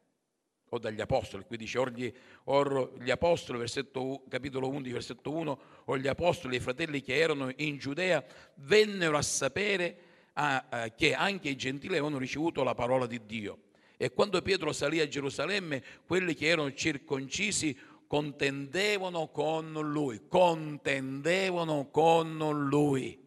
[0.69, 2.11] o dagli apostoli, qui dice or gli,
[2.45, 7.15] or gli apostoli, versetto, capitolo 11, versetto 1, o gli apostoli e i fratelli che
[7.17, 8.23] erano in Giudea
[8.55, 9.97] vennero a sapere
[10.33, 13.59] a, a, che anche i gentili avevano ricevuto la parola di Dio.
[13.97, 22.67] E quando Pietro salì a Gerusalemme, quelli che erano circoncisi contendevano con lui, contendevano con
[22.67, 23.23] lui.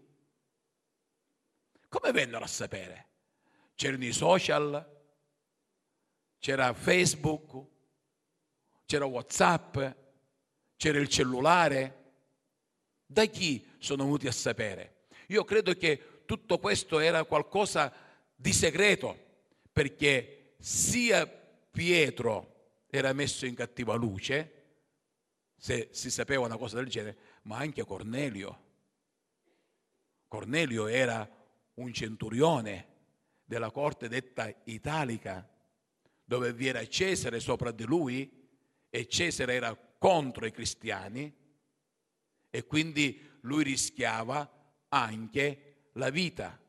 [1.88, 3.07] Come vennero a sapere?
[3.74, 4.98] C'erano i social,
[6.38, 7.66] c'era Facebook,
[8.85, 9.79] c'era Whatsapp,
[10.77, 11.94] c'era il cellulare.
[13.05, 15.07] Da chi sono venuti a sapere?
[15.29, 17.92] Io credo che tutto questo era qualcosa
[18.35, 19.16] di segreto,
[19.72, 24.53] perché sia Pietro era messo in cattiva luce,
[25.57, 28.66] se si sapeva una cosa del genere, ma anche Cornelio.
[30.29, 31.29] Cornelio era
[31.74, 32.87] un centurione
[33.44, 35.46] della corte detta italica,
[36.29, 38.31] dove vi era Cesare sopra di lui
[38.91, 41.35] e Cesare era contro i cristiani
[42.51, 46.61] e quindi lui rischiava anche la vita.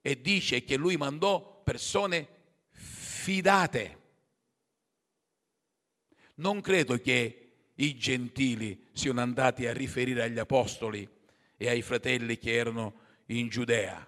[0.00, 2.28] E dice che lui mandò persone
[2.70, 3.98] fidate.
[6.34, 11.08] Non credo che i gentili siano andati a riferire agli apostoli
[11.56, 14.04] e ai fratelli che erano in Giudea,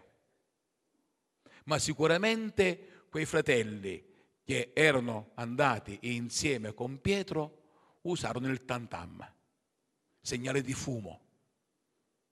[1.67, 4.11] ma sicuramente quei fratelli
[4.53, 7.61] che erano andati insieme con Pietro
[8.03, 9.27] usarono il tantam,
[10.21, 11.21] segnale di fumo,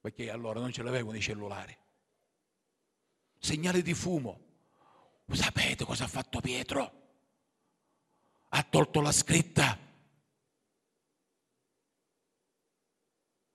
[0.03, 1.75] perché allora non ce l'avevano i cellulari.
[3.39, 4.49] Segnale di fumo.
[5.33, 6.99] Sapete cosa ha fatto Pietro?
[8.51, 9.79] Ha tolto la scritta.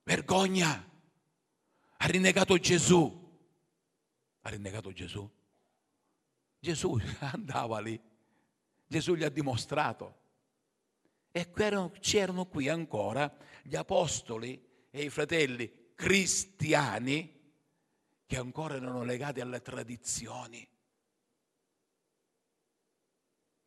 [0.01, 0.91] Vergogna.
[1.97, 3.23] Ha rinnegato Gesù.
[4.41, 5.30] Ha rinnegato Gesù.
[6.60, 8.13] Gesù andava lì.
[8.87, 10.23] Gesù gli ha dimostrato.
[11.31, 11.51] E
[11.99, 17.35] c'erano qui ancora gli apostoli e i fratelli cristiani
[18.25, 20.67] che ancora erano legati alle tradizioni.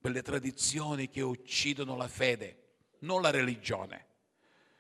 [0.01, 4.07] Quelle tradizioni che uccidono la fede, non la religione.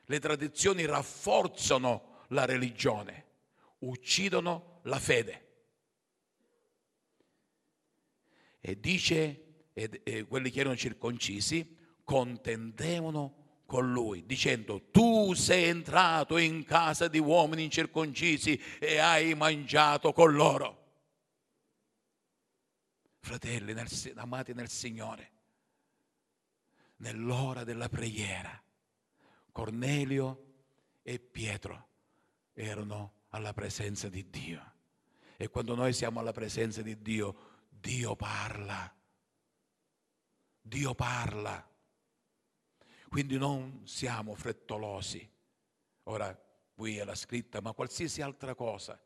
[0.05, 3.27] Le tradizioni rafforzano la religione,
[3.81, 5.46] uccidono la fede.
[8.61, 9.48] E dice,
[9.79, 17.07] e, e quelli che erano circoncisi contendevano con lui, dicendo, tu sei entrato in casa
[17.07, 20.87] di uomini incirconcisi e hai mangiato con loro.
[23.21, 25.31] Fratelli nel, amati nel Signore,
[26.97, 28.61] nell'ora della preghiera,
[29.53, 30.47] Cornelio
[31.03, 31.88] e Pietro
[32.55, 34.73] erano alla presenza di Dio.
[35.37, 38.93] E quando noi siamo alla presenza di Dio, Dio parla.
[40.69, 41.67] Dio parla.
[43.09, 45.29] Quindi non siamo frettolosi.
[46.05, 46.39] Ora,
[46.75, 49.01] qui è la scritta, ma qualsiasi altra cosa.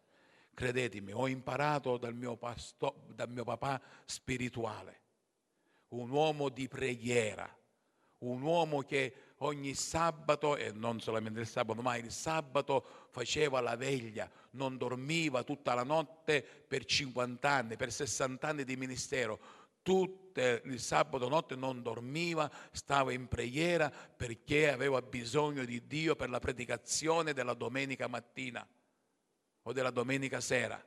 [0.53, 5.01] Credetemi, ho imparato dal mio, pasto, dal mio papà spirituale,
[5.89, 7.49] un uomo di preghiera,
[8.19, 13.77] un uomo che ogni sabato, e non solamente il sabato, ma il sabato faceva la
[13.77, 19.41] veglia, non dormiva tutta la notte per 50 anni, per 60 anni di ministero
[19.83, 26.31] tutto il sabato notte non dormiva, stava in preghiera perché aveva bisogno di Dio per
[26.31, 28.67] la predicazione della domenica mattina
[29.63, 30.83] o della domenica sera.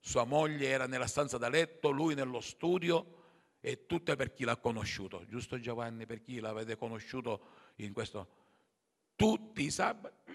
[0.00, 3.24] Sua moglie era nella stanza da letto, lui nello studio
[3.60, 6.06] e tutto per chi l'ha conosciuto, giusto Giovanni?
[6.06, 7.40] Per chi l'avete conosciuto
[7.76, 8.44] in questo?
[9.16, 10.32] Tutti i sabati,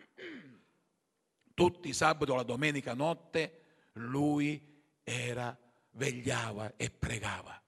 [1.54, 3.60] tutti i sabati o la domenica notte
[3.94, 5.58] lui era
[5.92, 7.62] vegliava e pregava.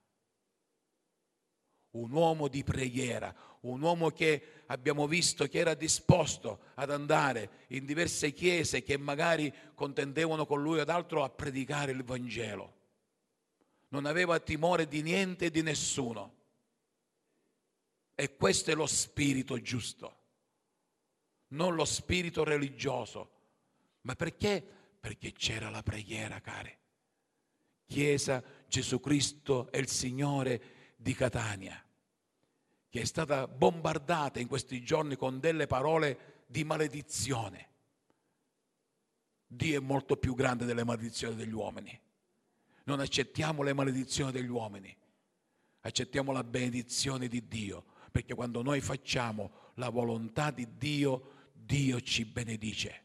[1.92, 7.86] Un uomo di preghiera, un uomo che abbiamo visto che era disposto ad andare in
[7.86, 12.82] diverse chiese che magari contendevano con lui ad altro a predicare il Vangelo.
[13.90, 16.42] Non aveva timore di niente e di nessuno.
[18.16, 20.18] E questo è lo spirito giusto,
[21.50, 23.32] non lo spirito religioso.
[24.02, 24.64] Ma perché?
[25.00, 26.76] Perché c'era la preghiera, cari.
[27.94, 31.80] Chiesa Gesù Cristo è il Signore di Catania,
[32.90, 37.68] che è stata bombardata in questi giorni con delle parole di maledizione.
[39.46, 42.02] Dio è molto più grande delle maledizioni degli uomini.
[42.86, 44.98] Non accettiamo le maledizioni degli uomini,
[45.82, 52.26] accettiamo la benedizione di Dio, perché quando noi facciamo la volontà di Dio, Dio ci
[52.26, 53.04] benedice.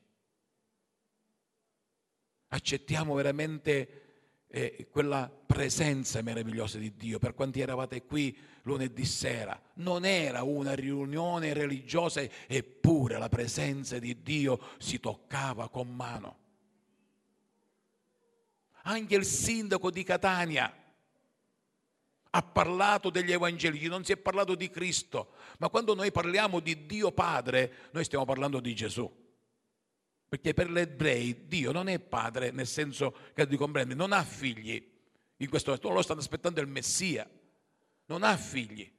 [2.48, 4.07] Accettiamo veramente
[4.48, 7.18] eh, quella presenza meravigliosa di Dio.
[7.18, 14.22] Per quanti eravate qui lunedì sera, non era una riunione religiosa, eppure la presenza di
[14.22, 16.36] Dio si toccava con mano.
[18.82, 20.72] Anche il sindaco di Catania
[22.30, 26.86] ha parlato degli evangelici, non si è parlato di Cristo, ma quando noi parliamo di
[26.86, 29.10] Dio Padre, noi stiamo parlando di Gesù.
[30.28, 34.22] Perché per gli ebrei Dio non è padre, nel senso che di comprendere, non ha
[34.22, 34.96] figli.
[35.36, 37.28] In questo momento loro stanno aspettando il Messia.
[38.06, 38.90] Non ha figli.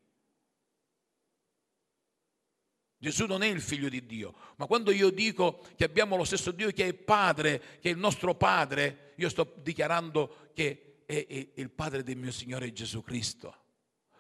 [3.02, 6.52] Gesù non è il figlio di Dio, ma quando io dico che abbiamo lo stesso
[6.52, 11.26] Dio che è padre, che è il nostro padre, io sto dichiarando che è,
[11.56, 13.59] il padre del mio Signore Gesù Cristo.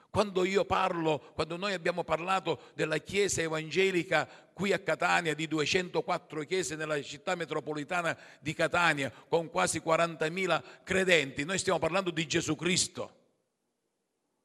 [0.10, 6.43] Quando io parlo, quando noi abbiamo parlato della Chiesa evangelica qui a Catania, di 204
[6.43, 12.55] chiese nella città metropolitana di Catania, con quasi 40.000 credenti, noi stiamo parlando di Gesù
[12.55, 13.18] Cristo.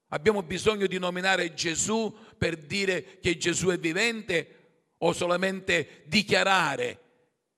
[0.08, 7.00] Abbiamo bisogno di nominare Gesù per dire che Gesù è vivente o solamente dichiarare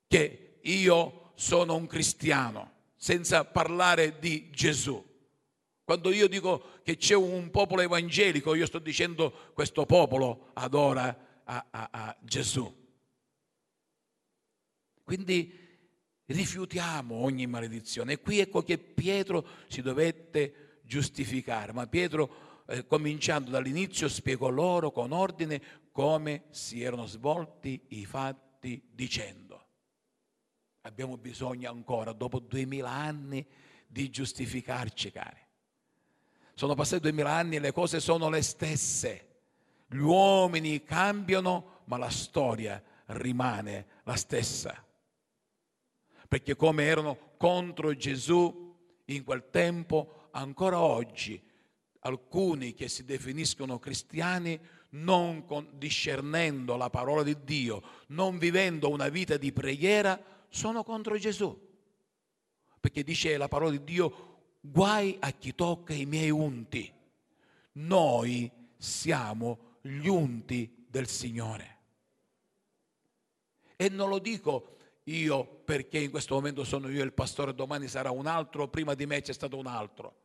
[0.06, 5.04] che io sono un cristiano senza parlare di Gesù.
[5.86, 11.66] Quando io dico che c'è un popolo evangelico, io sto dicendo questo popolo adora a,
[11.70, 12.68] a, a Gesù.
[15.04, 15.56] Quindi
[16.24, 18.14] rifiutiamo ogni maledizione.
[18.14, 24.90] E qui ecco che Pietro si dovette giustificare, ma Pietro, eh, cominciando dall'inizio, spiegò loro
[24.90, 25.62] con ordine
[25.92, 29.68] come si erano svolti i fatti dicendo.
[30.80, 33.46] Abbiamo bisogno ancora, dopo duemila anni,
[33.86, 35.45] di giustificarci, cari.
[36.56, 39.28] Sono passati duemila anni e le cose sono le stesse.
[39.86, 44.84] Gli uomini cambiano, ma la storia rimane la stessa
[46.26, 48.74] perché come erano contro Gesù
[49.06, 51.40] in quel tempo, ancora oggi
[52.00, 54.58] alcuni che si definiscono cristiani,
[54.90, 61.64] non discernendo la parola di Dio, non vivendo una vita di preghiera, sono contro Gesù.
[62.78, 64.35] Perché dice la parola di Dio,
[64.70, 66.92] guai a chi tocca i miei unti.
[67.72, 71.74] Noi siamo gli unti del Signore.
[73.76, 78.10] E non lo dico io perché in questo momento sono io il pastore, domani sarà
[78.10, 80.22] un altro, prima di me c'è stato un altro,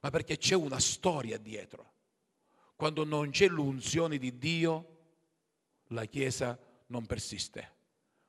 [0.00, 1.90] ma perché c'è una storia dietro.
[2.76, 4.88] Quando non c'è l'unzione di Dio,
[5.88, 7.80] la Chiesa non persiste.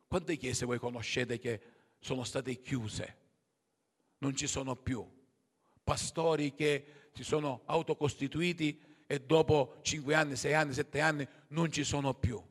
[0.08, 1.62] Quante chiese voi conoscete che
[2.00, 3.18] sono state chiuse?
[4.20, 5.06] Non ci sono più.
[5.84, 11.84] Pastori che si sono autocostituiti e dopo 5 anni, 6 anni, 7 anni non ci
[11.84, 12.42] sono più.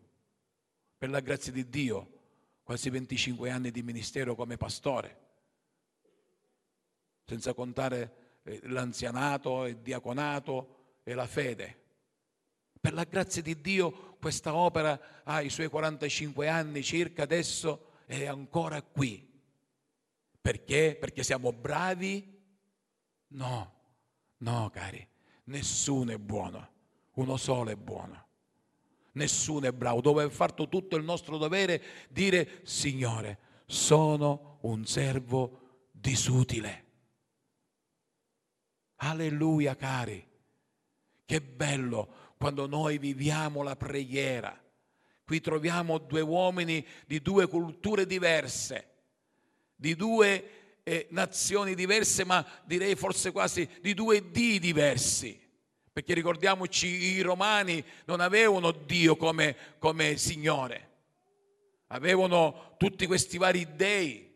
[0.97, 2.21] Per la grazia di Dio
[2.63, 5.19] quasi 25 anni di ministero come pastore,
[7.25, 11.81] senza contare eh, l'anzianato, il diaconato e la fede.
[12.81, 18.27] Per la grazia di Dio questa opera ha i suoi 45 anni circa adesso è
[18.27, 19.29] ancora qui.
[20.41, 20.97] Perché?
[20.99, 22.32] Perché siamo bravi?
[23.33, 23.73] No,
[24.39, 25.07] no cari,
[25.45, 26.69] nessuno è buono,
[27.13, 28.31] uno solo è buono
[29.13, 35.89] nessuno è bravo, dove aver fatto tutto il nostro dovere dire Signore, sono un servo
[35.91, 36.85] disutile.
[38.97, 40.25] Alleluia cari,
[41.25, 44.59] che bello quando noi viviamo la preghiera.
[45.25, 48.89] Qui troviamo due uomini di due culture diverse,
[49.75, 55.41] di due eh, nazioni diverse, ma direi forse quasi di due dì diversi.
[55.93, 60.91] Perché ricordiamoci, i romani non avevano Dio come, come Signore,
[61.89, 64.35] avevano tutti questi vari dei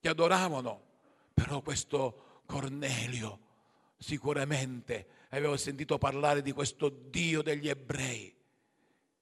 [0.00, 0.80] che adoravano,
[1.34, 3.40] però questo Cornelio
[3.98, 8.34] sicuramente aveva sentito parlare di questo Dio degli ebrei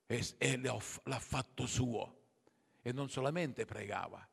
[0.07, 2.17] e, e l'ha fatto suo
[2.83, 4.27] e non solamente pregava.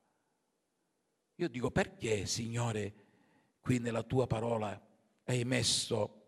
[1.40, 2.94] Io dico perché, Signore,
[3.60, 4.80] qui nella tua parola
[5.26, 6.26] hai messo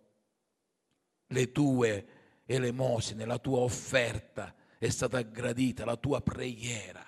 [1.27, 2.07] le tue
[2.45, 7.03] elemosine, la tua offerta è stata gradita, la tua preghiera.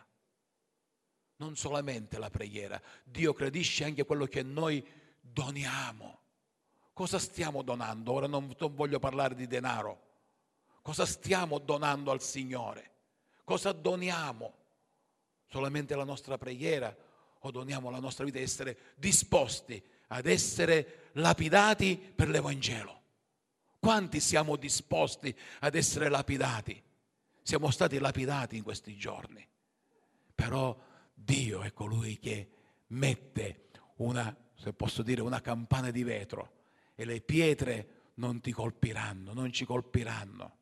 [1.38, 4.84] Non solamente la preghiera, Dio gradisce anche quello che noi
[5.20, 6.20] doniamo.
[6.94, 8.14] Cosa stiamo donando?
[8.14, 10.10] Ora non, non voglio parlare di denaro.
[10.82, 12.90] Cosa stiamo donando al Signore?
[13.44, 14.54] Cosa doniamo?
[15.46, 16.96] Solamente la nostra preghiera
[17.44, 23.00] o doniamo la nostra vita, essere disposti ad essere lapidati per l'Evangelo?
[23.80, 26.82] Quanti siamo disposti ad essere lapidati?
[27.42, 29.48] Siamo stati lapidati in questi giorni.
[30.36, 30.78] Però
[31.14, 32.50] Dio è colui che
[32.88, 36.60] mette una, se posso dire, una campana di vetro
[36.94, 40.58] e le pietre non ti colpiranno, non ci colpiranno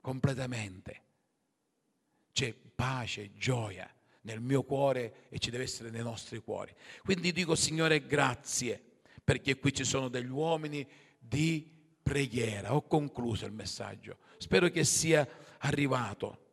[0.00, 1.02] completamente.
[2.30, 3.92] C'è pace, gioia
[4.28, 6.74] nel mio cuore e ci deve essere nei nostri cuori.
[7.02, 8.80] Quindi dico Signore grazie
[9.24, 10.86] perché qui ci sono degli uomini
[11.18, 11.66] di
[12.02, 12.74] preghiera.
[12.74, 14.18] Ho concluso il messaggio.
[14.36, 15.26] Spero che sia
[15.58, 16.46] arrivato.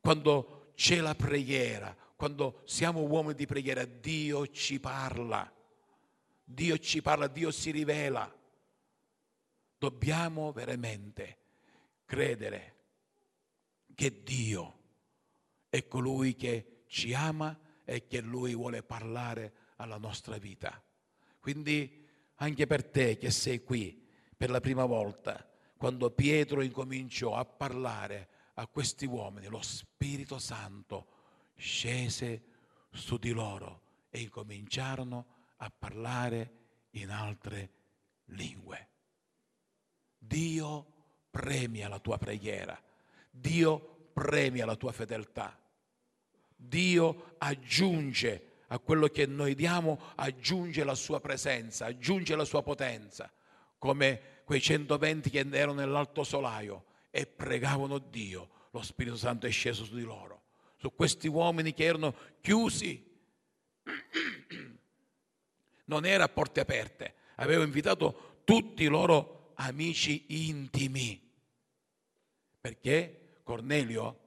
[0.00, 5.50] Quando c'è la preghiera, quando siamo uomini di preghiera, Dio ci parla.
[6.42, 8.32] Dio ci parla, Dio si rivela.
[9.78, 11.38] Dobbiamo veramente
[12.04, 12.74] credere
[13.94, 14.78] che Dio
[15.68, 20.82] è colui che ci ama e che Lui vuole parlare alla nostra vita.
[21.38, 27.44] Quindi anche per te che sei qui, per la prima volta, quando Pietro incominciò a
[27.44, 31.06] parlare a questi uomini, lo Spirito Santo
[31.54, 32.42] scese
[32.90, 35.26] su di loro e incominciarono
[35.58, 36.52] a parlare
[36.90, 37.70] in altre
[38.26, 38.88] lingue.
[40.18, 40.86] Dio
[41.30, 42.78] premia la tua preghiera,
[43.30, 45.56] Dio premia la tua fedeltà.
[46.60, 53.32] Dio aggiunge a quello che noi diamo, aggiunge la sua presenza, aggiunge la sua potenza,
[53.78, 59.84] come quei 120 che erano nell'alto solaio e pregavano Dio, lo Spirito Santo è sceso
[59.84, 60.42] su di loro,
[60.76, 63.08] su questi uomini che erano chiusi.
[65.86, 71.20] Non era a porte aperte, aveva invitato tutti i loro amici intimi,
[72.60, 74.18] perché Cornelio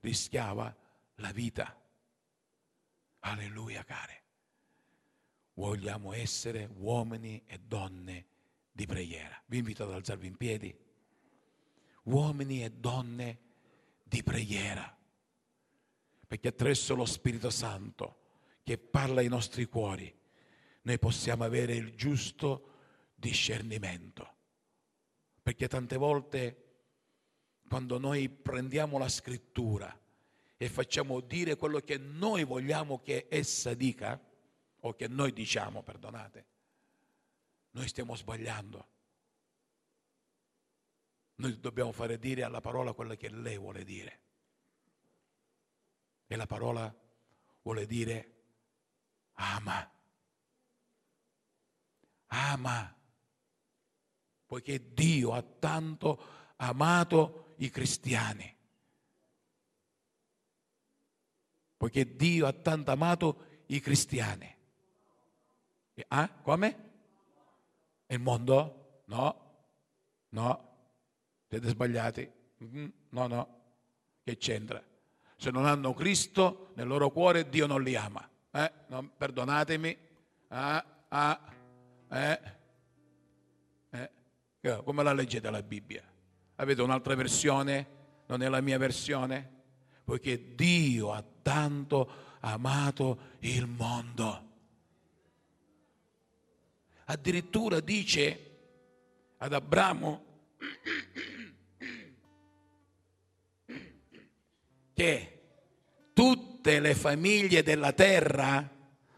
[0.00, 0.74] rischiava
[1.16, 1.80] la vita.
[3.20, 4.22] Alleluia, care.
[5.54, 8.26] Vogliamo essere uomini e donne
[8.72, 9.40] di preghiera.
[9.46, 10.76] Vi invito ad alzarvi in piedi.
[12.04, 13.38] Uomini e donne
[14.02, 14.96] di preghiera.
[16.26, 18.22] Perché attraverso lo Spirito Santo
[18.62, 20.12] che parla ai nostri cuori,
[20.82, 22.72] noi possiamo avere il giusto
[23.14, 24.32] discernimento.
[25.42, 26.58] Perché tante volte
[27.68, 29.98] quando noi prendiamo la scrittura
[30.56, 34.20] e facciamo dire quello che noi vogliamo che essa dica,
[34.86, 36.46] o che noi diciamo, perdonate,
[37.70, 38.88] noi stiamo sbagliando.
[41.36, 44.20] Noi dobbiamo fare dire alla parola quello che lei vuole dire.
[46.26, 46.94] E la parola
[47.62, 48.34] vuole dire
[49.32, 49.90] ama.
[52.26, 52.96] Ama.
[54.46, 58.53] Poiché Dio ha tanto amato i cristiani.
[61.76, 64.52] Poiché Dio ha tanto amato i cristiani.
[66.08, 66.90] Ah, come?
[68.06, 69.02] Il mondo?
[69.06, 69.66] No,
[70.30, 70.76] no,
[71.48, 72.30] siete sbagliati.
[73.10, 73.60] No, no,
[74.22, 74.82] che c'entra?
[75.36, 78.28] Se non hanno Cristo nel loro cuore, Dio non li ama.
[78.50, 78.72] Eh?
[78.88, 79.96] No, perdonatemi.
[80.48, 81.40] Ah, ah,
[82.10, 82.40] eh,
[83.90, 84.82] eh.
[84.82, 86.02] Come la leggete la Bibbia?
[86.56, 87.86] Avete un'altra versione?
[88.26, 89.63] Non è la mia versione?
[90.04, 94.52] Poiché Dio ha tanto amato il mondo
[97.06, 98.50] addirittura dice
[99.38, 100.24] ad Abramo
[104.94, 105.40] che
[106.12, 108.70] tutte le famiglie della terra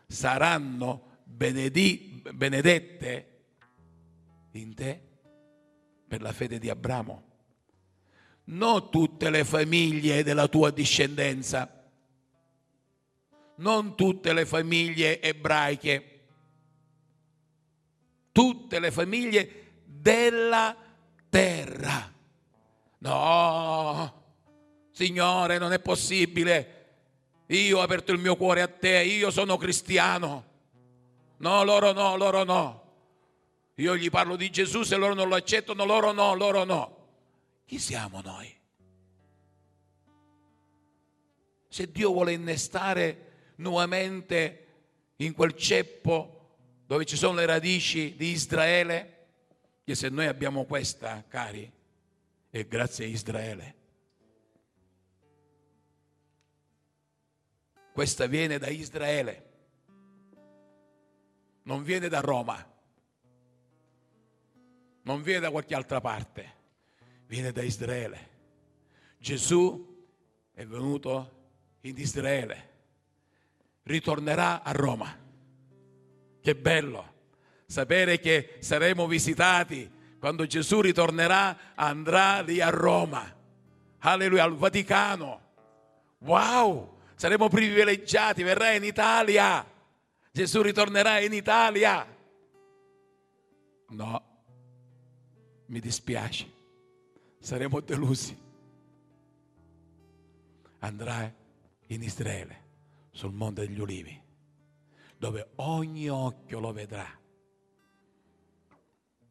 [0.06, 3.44] saranno benedi, benedette
[4.52, 5.00] in te
[6.08, 7.25] per la fede di Abramo.
[8.46, 11.84] Non tutte le famiglie della tua discendenza,
[13.56, 16.16] non tutte le famiglie ebraiche
[18.36, 20.76] tutte le famiglie della
[21.30, 22.12] terra.
[22.98, 24.24] No,
[24.90, 26.72] Signore, non è possibile.
[27.46, 30.44] Io ho aperto il mio cuore a te, io sono cristiano.
[31.38, 32.82] No, loro no, loro no.
[33.76, 36.95] Io gli parlo di Gesù, se loro non lo accettano, loro no, loro no.
[37.66, 38.54] Chi siamo noi?
[41.68, 44.66] Se Dio vuole innestare nuovamente
[45.16, 46.36] in quel ceppo
[46.86, 49.26] dove ci sono le radici di Israele,
[49.82, 51.70] che se noi abbiamo questa, cari,
[52.48, 53.74] è grazie a Israele.
[57.92, 59.52] Questa viene da Israele,
[61.62, 62.64] non viene da Roma,
[65.02, 66.55] non viene da qualche altra parte,
[67.26, 68.34] viene da Israele.
[69.18, 70.04] Gesù
[70.52, 71.32] è venuto
[71.82, 72.68] in Israele,
[73.82, 75.24] ritornerà a Roma
[76.40, 77.14] che bello
[77.66, 83.32] sapere che saremo visitati quando Gesù ritornerà, andrà lì a Roma.
[83.98, 85.40] Alleluia, al Vaticano.
[86.18, 89.64] Wow, saremo privilegiati, verrà in Italia.
[90.32, 92.06] Gesù ritornerà in Italia.
[93.88, 94.22] No,
[95.66, 96.50] mi dispiace,
[97.38, 98.36] saremo delusi.
[100.80, 101.34] Andrà
[101.86, 102.64] in Israele,
[103.10, 104.24] sul Monte degli Ulivi
[105.18, 107.06] dove ogni occhio lo vedrà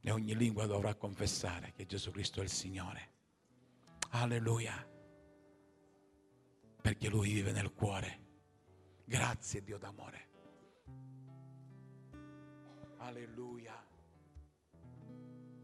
[0.02, 3.14] e ogni lingua dovrà confessare che Gesù Cristo è il Signore.
[4.12, 4.88] Alleluia.
[6.82, 8.24] Perché Lui vive nel cuore.
[9.04, 10.30] Grazie Dio d'amore.
[12.98, 13.85] Alleluia.